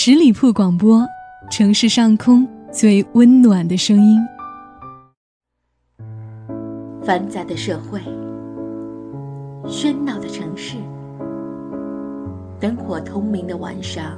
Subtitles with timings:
[0.00, 1.04] 十里铺广播，
[1.50, 4.16] 城市上空最温暖的声音。
[7.02, 7.98] 繁杂的社会，
[9.64, 10.76] 喧闹的城市，
[12.60, 14.16] 灯火通明的晚上，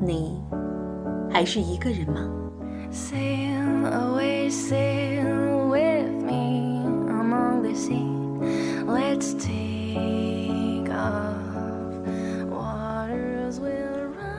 [0.00, 0.40] 你
[1.28, 2.20] 还是一个人吗？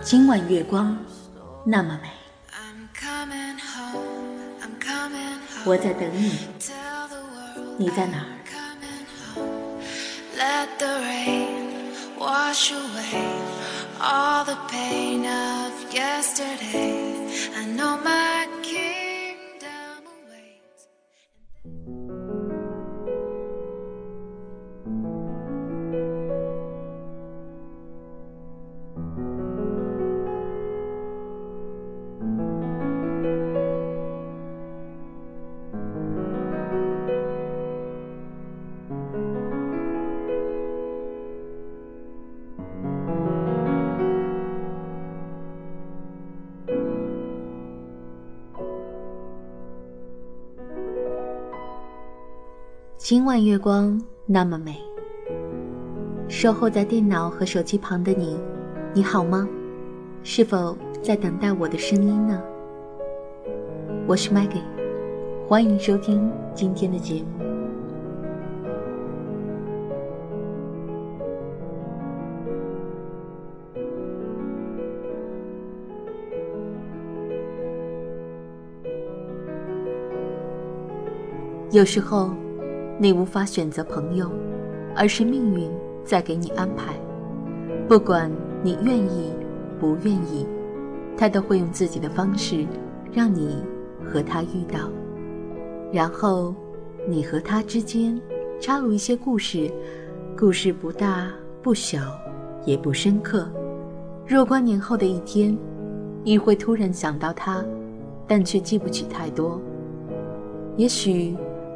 [0.05, 0.95] 今晚月光
[1.65, 2.09] 那么美，
[5.66, 6.38] 我在等你，
[7.75, 8.30] 你在哪儿？
[53.08, 54.75] 今晚月光那么美。
[56.28, 58.36] 守候在电脑和手机旁的你，
[58.95, 59.47] 你好吗？
[60.23, 62.42] 是否在等待我的声音呢？
[64.08, 64.64] 我是 Maggie，
[65.47, 67.45] 欢迎收听今天的节目。
[81.69, 82.31] 有时候。
[82.97, 84.29] 你无法选择朋友，
[84.95, 85.69] 而是命运
[86.05, 86.93] 在给你安排。
[87.89, 88.31] 不管
[88.63, 89.33] 你愿意
[89.79, 90.47] 不愿意，
[91.17, 92.66] 他都会用自己的方式
[93.11, 93.57] 让你
[94.05, 94.89] 和他遇到。
[95.91, 96.55] 然后，
[97.07, 98.19] 你和他之间
[98.61, 99.69] 插入一些故事，
[100.38, 101.29] 故事不大
[101.61, 102.00] 不小，
[102.66, 103.47] 也不深刻。
[104.25, 105.55] 若干年后的一天，
[106.23, 107.63] 你会突然想到他，
[108.25, 109.59] 但却记不起太多。
[110.78, 111.35] 也许。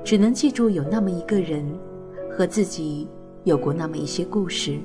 [0.09, 1.63] 只能记住有那么一个人，
[2.31, 3.07] 和自己
[3.43, 4.79] 有过那么一些故事，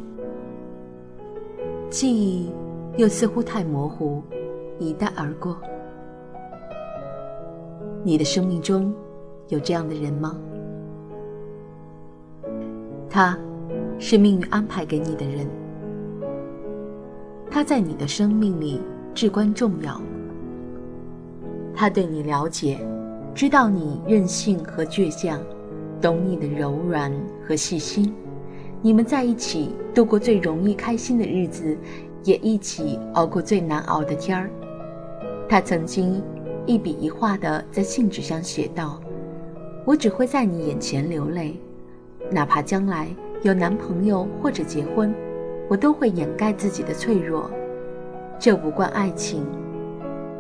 [1.89, 2.53] 记忆
[2.99, 4.23] 又似乎太模糊，
[4.79, 5.57] 一带而过。
[8.03, 8.93] 你的生命中
[9.49, 10.39] 有这样的人吗？
[13.09, 13.35] 他，
[13.99, 15.49] 是命运安排给你的人，
[17.51, 18.79] 他在你的生命里
[19.15, 19.99] 至关重要，
[21.75, 22.79] 他对你了解。
[23.35, 25.41] 知道你任性和倔强，
[26.01, 27.13] 懂你的柔软
[27.45, 28.15] 和细心，
[28.81, 31.77] 你们在一起度过最容易开心的日子，
[32.23, 34.49] 也一起熬过最难熬的天儿。
[35.49, 36.23] 他曾经
[36.65, 39.01] 一笔一画地在信纸上写道
[39.85, 41.59] ：“我只会在你眼前流泪，
[42.31, 43.09] 哪怕将来
[43.43, 45.13] 有男朋友或者结婚，
[45.69, 47.51] 我都会掩盖自己的脆弱。
[48.39, 49.45] 这无关爱情，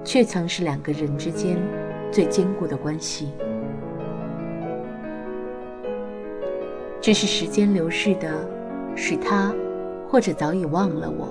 [0.04, 1.58] 却曾是两个人之间。”
[2.14, 3.32] 最坚固的关系，
[7.00, 8.48] 只是时间流逝的，
[8.94, 9.52] 使他，
[10.08, 11.26] 或者早已忘了我，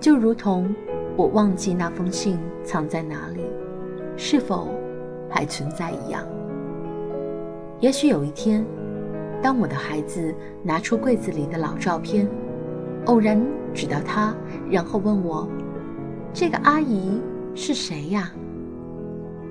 [0.00, 0.74] 就如同
[1.16, 3.44] 我忘记那封信藏在哪里，
[4.16, 4.66] 是否
[5.28, 6.26] 还存在一样。
[7.78, 8.66] 也许有一天，
[9.40, 12.28] 当我的孩子拿出柜子里的老照片，
[13.04, 13.40] 偶然
[13.72, 14.34] 指到他，
[14.68, 15.48] 然后问我
[16.34, 17.22] ：“这个阿姨
[17.54, 18.32] 是谁呀？”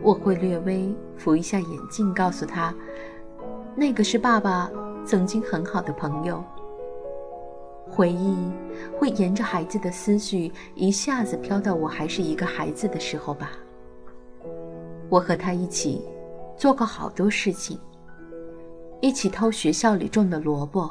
[0.02, 2.74] 我会略微扶一下眼镜，告诉他，
[3.76, 4.72] 那个是爸爸
[5.06, 6.44] 曾经很好的朋友。
[7.90, 8.38] 回忆
[8.98, 13.52] 会沿着孩子的思绪一下子飘到我还是一个孩子的时候吧。
[15.10, 16.06] 我和他一起
[16.56, 17.80] 做过好多事情，
[19.02, 20.90] 一起偷学校里种的萝卜，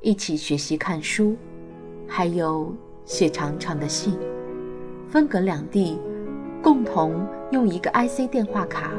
[0.00, 1.36] 一起学习看书，
[2.06, 2.74] 还有
[3.04, 4.18] 写长长的信，
[5.08, 5.98] 分隔两地。
[6.62, 8.92] 共同用一个 IC 电话卡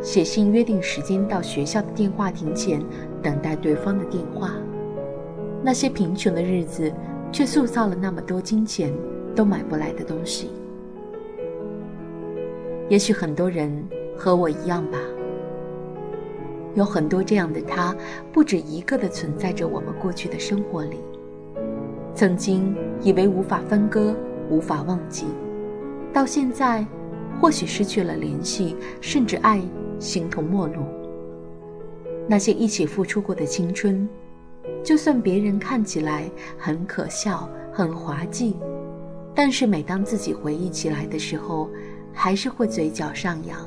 [0.00, 2.82] 写信，约定时间到学校的电话亭前
[3.22, 4.52] 等待对方的电话。
[5.62, 6.92] 那些贫穷的日子，
[7.30, 8.92] 却塑造了那么多金钱
[9.34, 10.50] 都买不来的东西。
[12.88, 13.72] 也许很多人
[14.16, 14.98] 和我一样吧，
[16.74, 17.94] 有很多这样的他，
[18.32, 20.98] 不止一个的存在着我们过去的生活里。
[22.14, 24.14] 曾经以为无法分割，
[24.50, 25.26] 无法忘记。
[26.12, 26.84] 到现在，
[27.40, 29.60] 或许失去了联系，甚至爱
[29.98, 30.84] 形同陌路。
[32.28, 34.08] 那些一起付出过的青春，
[34.84, 38.56] 就算别人看起来很可笑、很滑稽，
[39.34, 41.68] 但是每当自己回忆起来的时候，
[42.12, 43.58] 还是会嘴角上扬。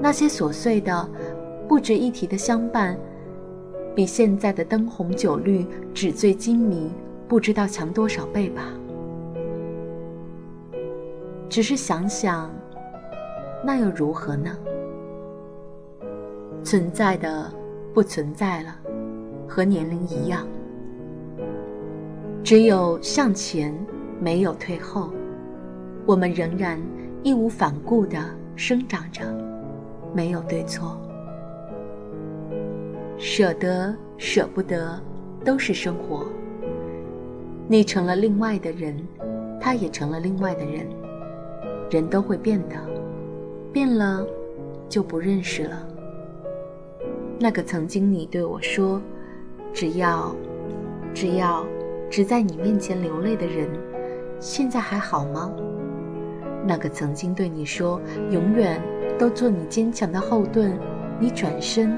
[0.00, 1.08] 那些琐碎的、
[1.66, 2.96] 不值一提的相伴，
[3.94, 6.90] 比现在的灯红酒绿、纸醉金迷
[7.26, 8.62] 不知道强多少倍吧。
[11.48, 12.50] 只是想想，
[13.64, 14.50] 那又如何呢？
[16.62, 17.50] 存在的
[17.94, 18.76] 不存在了，
[19.48, 20.46] 和年龄一样，
[22.42, 23.72] 只有向前，
[24.20, 25.10] 没有退后。
[26.04, 26.80] 我们仍然
[27.22, 28.18] 义无反顾地
[28.54, 29.22] 生长着，
[30.12, 31.00] 没有对错。
[33.18, 35.00] 舍得舍不得，
[35.44, 36.26] 都是生活。
[37.68, 38.96] 你成了另外的人，
[39.60, 40.86] 他也成了另外的人。
[41.90, 42.76] 人都会变的，
[43.72, 44.26] 变了
[44.88, 45.86] 就不认识了。
[47.38, 49.00] 那个曾经你对我说
[49.72, 50.34] “只要，
[51.14, 51.64] 只要，
[52.10, 53.68] 只在你面前流泪”的人，
[54.40, 55.52] 现在还好吗？
[56.66, 58.00] 那个曾经对你说
[58.32, 58.82] “永远
[59.18, 60.76] 都做你坚强的后盾”，
[61.20, 61.96] 你转身，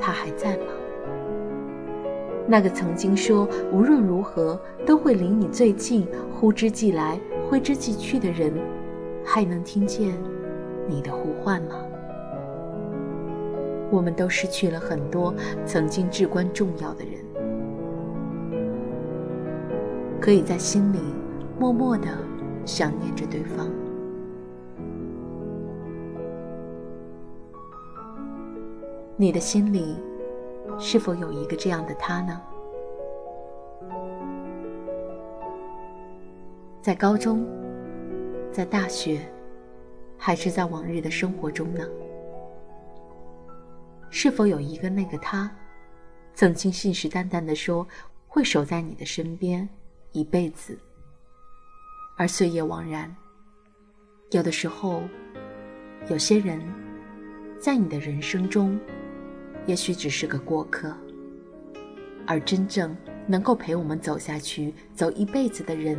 [0.00, 0.64] 他还在吗？
[2.46, 7.18] 那个曾经说无论如何都会离你最近、呼之即来、
[7.48, 8.52] 挥之即去的人。
[9.24, 10.14] 还能听见
[10.86, 11.76] 你的呼唤吗？
[13.90, 15.32] 我们都失去了很多
[15.64, 17.24] 曾经至关重要的人，
[20.20, 20.98] 可以在心里
[21.58, 22.08] 默默的
[22.64, 23.68] 想念着对方。
[29.16, 29.96] 你的心里
[30.76, 32.40] 是否有一个这样的他呢？
[36.82, 37.63] 在高中。
[38.54, 39.20] 在大学，
[40.16, 41.84] 还是在往日的生活中呢？
[44.10, 45.50] 是否有一个那个他，
[46.36, 47.84] 曾经信誓旦旦的说
[48.28, 49.68] 会守在你的身边
[50.12, 50.78] 一辈子？
[52.16, 53.12] 而岁月枉然，
[54.30, 55.02] 有的时候，
[56.08, 56.62] 有些人，
[57.58, 58.78] 在你的人生中，
[59.66, 60.96] 也许只是个过客，
[62.24, 62.96] 而真正
[63.26, 65.98] 能够陪我们走下去、走一辈子的人，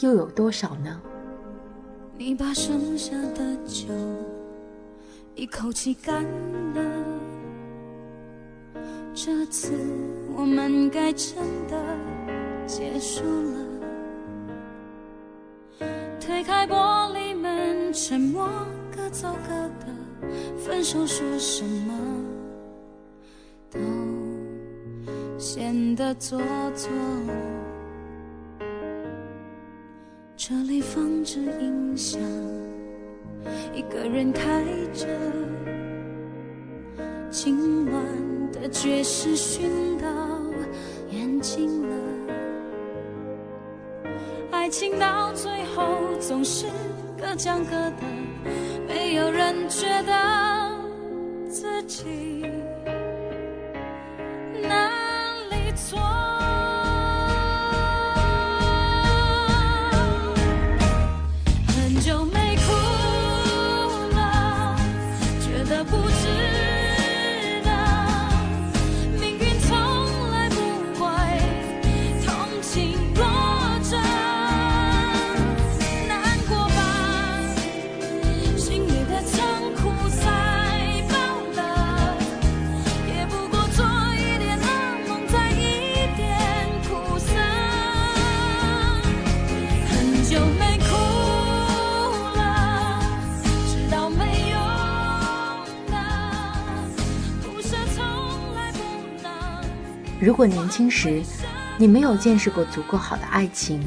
[0.00, 1.00] 又有多少呢？
[2.16, 3.86] 你把剩下的酒
[5.34, 6.80] 一口气干了，
[9.12, 9.72] 这次
[10.36, 11.36] 我们该真
[11.68, 11.76] 的
[12.66, 13.58] 结束了。
[16.20, 18.48] 推开玻璃门，沉默
[18.96, 19.52] 各走各
[19.84, 19.86] 的，
[20.56, 21.92] 分手说什么
[23.70, 23.80] 都
[25.36, 26.38] 显得做
[26.76, 26.88] 作。
[30.46, 32.20] 这里放着音响，
[33.74, 34.62] 一个人开
[34.92, 35.06] 着，
[37.30, 40.06] 今晚的爵士熏到
[41.10, 41.96] 眼睛了。
[44.50, 46.66] 爱情到最后总是
[47.18, 48.02] 各讲各的，
[48.86, 50.70] 没有人觉得
[51.48, 52.04] 自己。
[100.24, 101.22] 如果年轻时，
[101.76, 103.86] 你没有见识过足够好的爱情，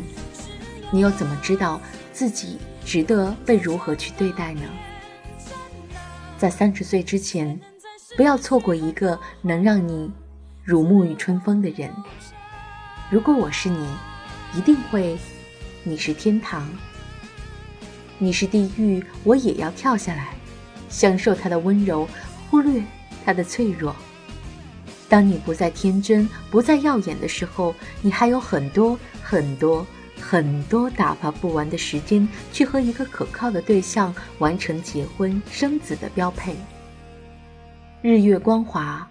[0.91, 1.81] 你又怎么知道
[2.13, 4.61] 自己值得被如何去对待呢？
[6.37, 7.59] 在三十岁之前，
[8.15, 10.11] 不要错过一个能让你
[10.63, 11.91] 如沐浴春风的人。
[13.09, 13.87] 如果我是你，
[14.53, 15.17] 一定会，
[15.83, 16.69] 你是天堂，
[18.19, 20.35] 你是地狱，我也要跳下来，
[20.87, 22.07] 享受他的温柔，
[22.51, 22.83] 忽略
[23.25, 23.95] 他的脆弱。
[25.09, 29.85] 当你不再天真、不再耀眼的时候，你还有很多很多
[30.19, 36.55] 很多打发不完的时间，去和一个可靠的对象完成结婚生子的标配。
[38.01, 39.07] 日月光华，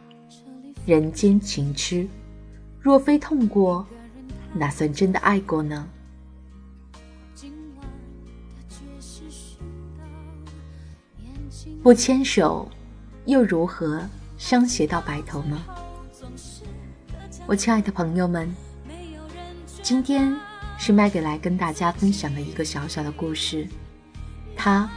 [0.85, 2.07] 人间情痴，
[2.81, 3.87] 若非痛过，
[4.53, 5.88] 哪算真的爱过呢？
[11.83, 12.69] 不牵手，
[13.25, 15.59] 又如何相携到白头呢？
[17.49, 18.53] 我亲爱的朋友们，
[19.81, 20.37] 今天
[20.76, 23.69] 是麦给来跟大家分享的一个小小的故事。
[24.57, 24.91] 他，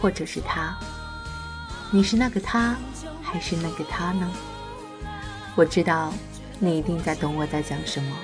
[0.00, 0.74] 或者是他，
[1.90, 2.74] 你是那个他，
[3.20, 4.26] 还是那个他呢？
[5.54, 6.10] 我知道，
[6.58, 8.16] 你一定在懂我在讲什么。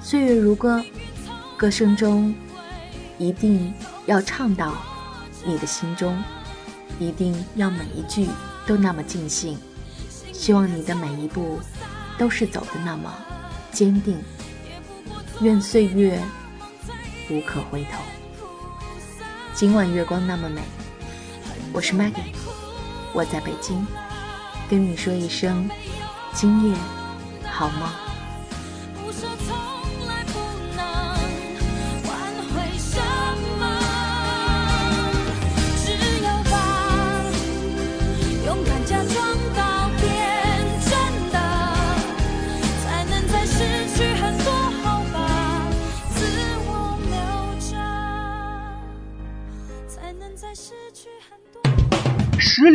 [0.00, 0.82] 岁月如歌，
[1.58, 2.34] 歌声中
[3.18, 3.70] 一定
[4.06, 4.72] 要唱到
[5.44, 6.16] 你的心中，
[6.98, 8.26] 一定要每一句
[8.66, 9.58] 都那么尽兴。
[10.32, 11.58] 希望你的每一步
[12.18, 13.12] 都是走的那么
[13.72, 14.22] 坚定。
[15.40, 16.22] 愿岁月
[17.30, 18.02] 无可回头。
[19.52, 20.62] 今晚月光那么美，
[21.72, 22.34] 我是 Maggie，
[23.12, 23.86] 我在北京，
[24.68, 25.68] 跟你说一声
[26.32, 26.76] 今夜
[27.44, 28.05] 好梦。